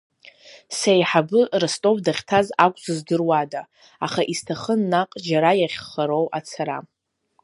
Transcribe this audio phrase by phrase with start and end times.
[0.77, 3.61] Сеиҳабы Ростов дахьҭаз акәзу здыруада,
[4.05, 6.77] аха исҭахын наҟ џьара иахьхароу ацара.